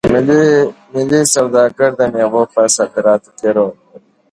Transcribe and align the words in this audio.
ملي 0.93 1.21
سوداګر 1.35 1.89
د 1.99 2.01
میوو 2.13 2.43
په 2.53 2.61
صادراتو 2.75 3.29
کې 3.37 3.47
رول 3.57 3.73
لري. 3.85 3.99